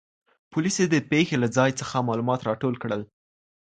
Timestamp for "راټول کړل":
2.49-3.01